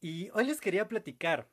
[0.00, 1.48] Y hoy les quería platicar.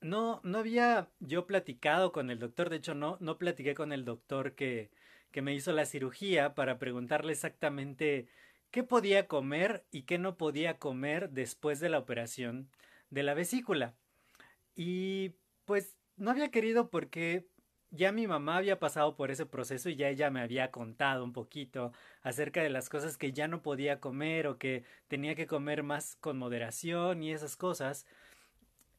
[0.00, 4.04] No, no había yo platicado con el doctor, de hecho no, no platiqué con el
[4.04, 4.90] doctor que,
[5.30, 8.28] que me hizo la cirugía para preguntarle exactamente
[8.70, 12.70] qué podía comer y qué no podía comer después de la operación
[13.10, 13.94] de la vesícula.
[14.74, 15.34] Y
[15.64, 17.48] pues no había querido porque
[17.90, 21.32] ya mi mamá había pasado por ese proceso y ya ella me había contado un
[21.32, 25.82] poquito acerca de las cosas que ya no podía comer o que tenía que comer
[25.82, 28.06] más con moderación y esas cosas.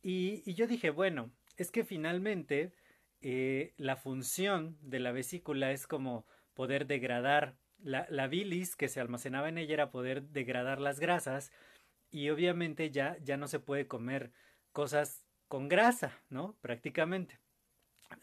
[0.04, 2.74] Y, yo dije, bueno, es que finalmente
[3.22, 9.00] eh, la función de la vesícula es como poder degradar la, la, bilis que se
[9.00, 11.52] almacenaba en ella era poder degradar las grasas
[12.12, 14.32] y obviamente ya, ya no se puede comer
[14.72, 16.56] cosas con grasa, ¿no?
[16.62, 17.40] Prácticamente.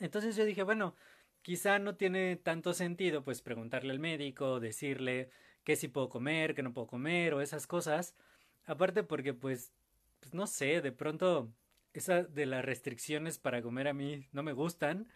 [0.00, 0.94] Entonces yo dije, bueno,
[1.42, 5.30] quizá no tiene tanto sentido pues preguntarle al médico, decirle
[5.64, 8.14] qué sí puedo comer, qué no puedo comer o esas cosas.
[8.66, 9.72] Aparte porque pues,
[10.20, 11.52] pues no sé, de pronto
[11.94, 15.08] esa de las restricciones para comer a mí no me gustan.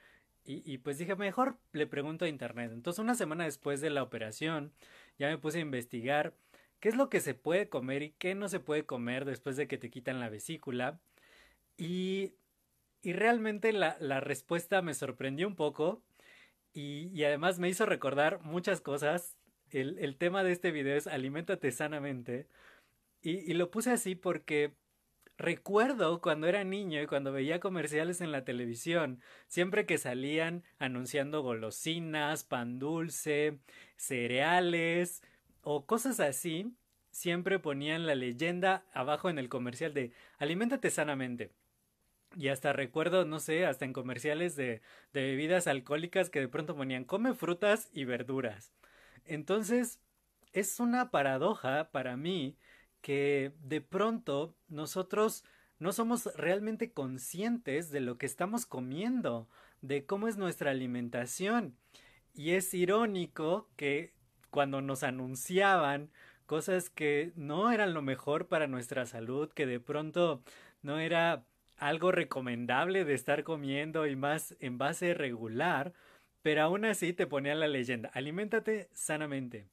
[0.45, 2.73] Y, y, pues dije, mejor le pregunto a internet.
[2.73, 4.73] Entonces una semana después de la operación
[5.19, 6.35] ya me puse a investigar
[6.81, 9.69] qué es lo que se puede comer y qué no se puede comer después de
[9.69, 10.99] que te quitan la vesícula.
[11.77, 12.35] Y
[13.03, 16.03] y realmente la, la respuesta me sorprendió un poco
[16.73, 19.37] y, y, además me hizo recordar muchas cosas.
[19.71, 22.47] El, el tema de este video es aliméntate sanamente.
[23.23, 24.75] Y, y lo puse así porque
[25.39, 31.43] recuerdo cuando era niño y cuando veía comerciales en la televisión, siempre que salían anunciando
[31.43, 33.59] golosinas, pan dulce,
[33.97, 35.23] cereales
[35.63, 36.75] o cosas así,
[37.11, 41.53] siempre ponían la leyenda abajo en el comercial de aliméntate sanamente.
[42.37, 44.81] Y hasta recuerdo, no sé, hasta en comerciales de,
[45.13, 48.73] de bebidas alcohólicas que de pronto ponían come frutas y verduras.
[49.25, 50.01] Entonces,
[50.53, 52.57] es una paradoja para mí
[53.01, 55.45] que de pronto nosotros
[55.79, 59.49] no somos realmente conscientes de lo que estamos comiendo,
[59.81, 61.77] de cómo es nuestra alimentación.
[62.35, 64.15] Y es irónico que
[64.51, 66.11] cuando nos anunciaban
[66.47, 70.43] cosas que no eran lo mejor para nuestra salud, que de pronto
[70.83, 71.45] no era
[71.77, 75.93] algo recomendable de estar comiendo y más en base regular,
[76.43, 79.67] pero aún así te ponía la leyenda, aliméntate sanamente.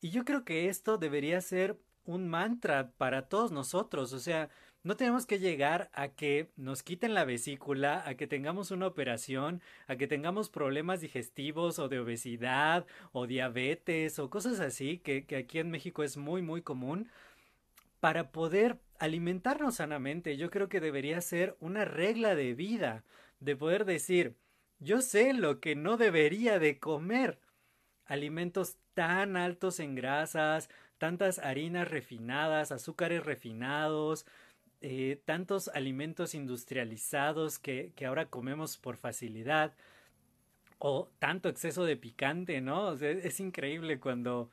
[0.00, 4.48] Y yo creo que esto debería ser un mantra para todos nosotros, o sea,
[4.86, 9.60] no tenemos que llegar a que nos quiten la vesícula, a que tengamos una operación,
[9.88, 15.34] a que tengamos problemas digestivos o de obesidad o diabetes o cosas así, que, que
[15.34, 17.10] aquí en México es muy muy común,
[18.00, 20.36] para poder alimentarnos sanamente.
[20.36, 23.04] Yo creo que debería ser una regla de vida,
[23.40, 24.36] de poder decir,
[24.78, 27.38] yo sé lo que no debería de comer.
[28.04, 30.68] Alimentos tan altos en grasas,
[30.98, 34.26] tantas harinas refinadas, azúcares refinados,
[34.80, 39.74] eh, tantos alimentos industrializados que, que, ahora comemos por facilidad,
[40.78, 42.92] o tanto exceso de picante, ¿no?
[42.92, 44.50] es increíble cuando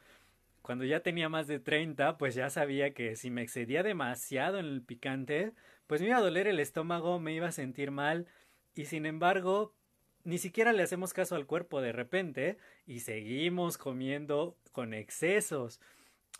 [0.64, 4.66] cuando ya tenía más de 30, pues ya sabía que si me excedía demasiado en
[4.66, 5.52] el picante,
[5.88, 8.28] pues me iba a doler el estómago, me iba a sentir mal,
[8.74, 9.76] y sin embargo,
[10.24, 15.82] ni siquiera le hacemos caso al cuerpo de repente y seguimos comiendo con excesos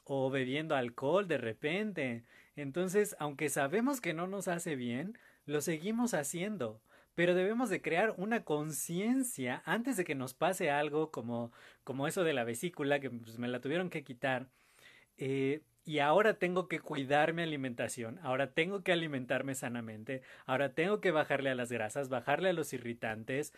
[0.06, 2.24] o bebiendo alcohol de repente.
[2.56, 6.80] Entonces, aunque sabemos que no nos hace bien, lo seguimos haciendo
[7.16, 11.52] pero debemos de crear una conciencia antes de que nos pase algo como,
[11.84, 14.48] como eso de la vesícula, que pues, me la tuvieron que quitar.
[15.18, 21.02] Eh, y ahora tengo que cuidar mi alimentación, ahora tengo que alimentarme sanamente, ahora tengo
[21.02, 23.54] que bajarle a las grasas, bajarle a los irritantes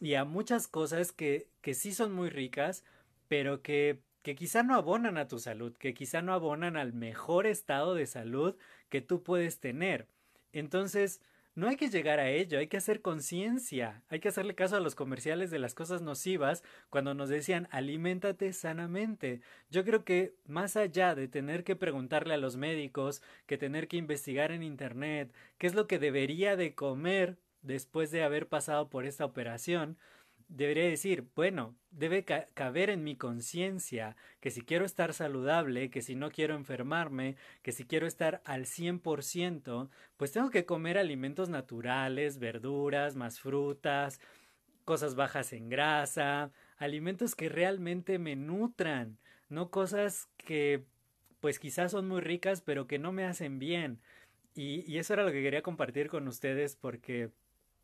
[0.00, 2.84] y a muchas cosas que, que sí son muy ricas,
[3.28, 7.46] pero que, que quizá no abonan a tu salud, que quizá no abonan al mejor
[7.46, 8.56] estado de salud
[8.88, 10.08] que tú puedes tener.
[10.52, 11.20] Entonces,
[11.54, 14.80] no hay que llegar a ello, hay que hacer conciencia, hay que hacerle caso a
[14.80, 19.40] los comerciales de las cosas nocivas cuando nos decían aliméntate sanamente.
[19.70, 23.96] Yo creo que más allá de tener que preguntarle a los médicos, que tener que
[23.96, 29.04] investigar en internet qué es lo que debería de comer después de haber pasado por
[29.04, 29.98] esta operación,
[30.50, 36.16] debería decir, bueno, debe caber en mi conciencia que si quiero estar saludable, que si
[36.16, 42.38] no quiero enfermarme, que si quiero estar al 100%, pues tengo que comer alimentos naturales,
[42.38, 44.20] verduras, más frutas,
[44.84, 49.18] cosas bajas en grasa, alimentos que realmente me nutran,
[49.48, 50.84] no cosas que
[51.40, 54.00] pues quizás son muy ricas pero que no me hacen bien.
[54.54, 57.30] Y, y eso era lo que quería compartir con ustedes porque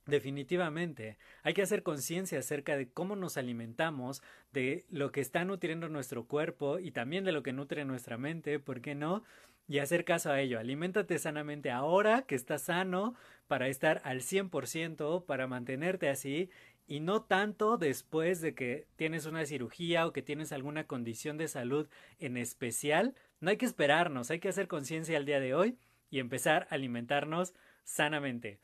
[0.06, 4.22] Definitivamente, hay que hacer conciencia acerca de cómo nos alimentamos,
[4.52, 8.60] de lo que está nutriendo nuestro cuerpo y también de lo que nutre nuestra mente,
[8.60, 9.24] ¿por qué no?
[9.66, 10.60] Y hacer caso a ello.
[10.60, 13.16] Aliméntate sanamente ahora que estás sano
[13.48, 16.50] para estar al 100%, para mantenerte así
[16.86, 21.48] y no tanto después de que tienes una cirugía o que tienes alguna condición de
[21.48, 21.88] salud
[22.20, 23.16] en especial.
[23.40, 25.76] No hay que esperarnos, hay que hacer conciencia al día de hoy
[26.10, 28.60] y empezar a alimentarnos sanamente.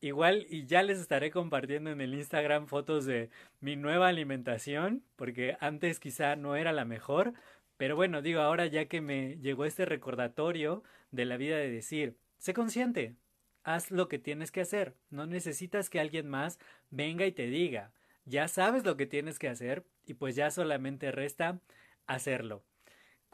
[0.00, 5.56] Igual y ya les estaré compartiendo en el Instagram fotos de mi nueva alimentación, porque
[5.60, 7.32] antes quizá no era la mejor,
[7.76, 12.16] pero bueno, digo ahora ya que me llegó este recordatorio de la vida de decir,
[12.38, 13.16] sé consciente,
[13.64, 16.58] haz lo que tienes que hacer, no necesitas que alguien más
[16.90, 17.92] venga y te diga,
[18.24, 21.60] ya sabes lo que tienes que hacer y pues ya solamente resta
[22.06, 22.64] hacerlo.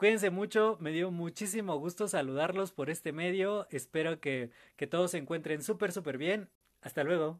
[0.03, 5.17] Cuídense mucho, me dio muchísimo gusto saludarlos por este medio, espero que, que todos se
[5.17, 6.49] encuentren súper súper bien.
[6.81, 7.39] Hasta luego.